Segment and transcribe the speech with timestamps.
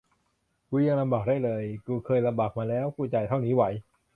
[0.69, 3.63] กูยังลำบากได้เลย กูเคยลำบากมาแล้ว กูจ่ายเท่านี้ไหว